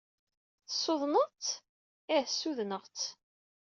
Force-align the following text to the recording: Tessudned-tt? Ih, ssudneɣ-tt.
Tessudned-tt? 0.67 1.51
Ih, 2.17 2.27
ssudneɣ-tt. 2.29 3.03